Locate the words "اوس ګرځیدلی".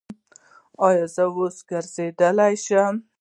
1.37-2.53